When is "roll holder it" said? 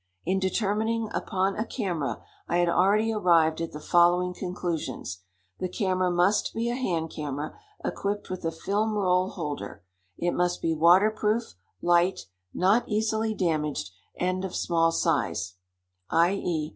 8.97-10.31